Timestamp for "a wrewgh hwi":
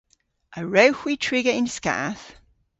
0.59-1.13